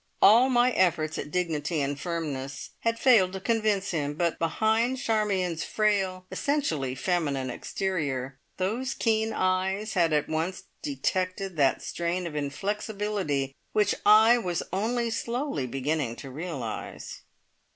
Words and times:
All 0.19 0.49
my 0.49 0.71
efforts 0.71 1.19
at 1.19 1.29
dignity 1.29 1.79
and 1.79 1.99
firmness 1.99 2.71
had 2.79 2.97
failed 2.97 3.33
to 3.33 3.39
convince 3.39 3.91
him, 3.91 4.15
but 4.15 4.39
behind 4.39 4.97
Charmion's 4.97 5.63
frail, 5.63 6.25
essentially 6.31 6.95
feminine 6.95 7.51
exterior, 7.51 8.39
those 8.57 8.95
keen 8.95 9.31
eyes 9.31 9.93
had 9.93 10.11
at 10.11 10.27
once 10.27 10.63
detected 10.81 11.55
that 11.57 11.83
strain 11.83 12.25
of 12.25 12.35
inflexibility 12.35 13.53
which 13.73 13.93
I 14.03 14.39
was 14.39 14.63
only 14.73 15.11
slowly 15.11 15.67
beginning 15.67 16.15
to 16.15 16.31
realise. 16.31 17.21